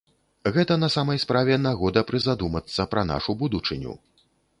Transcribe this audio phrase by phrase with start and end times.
[0.53, 3.93] Гэта на самай справе нагода прызадумацца пра нашу будучыню.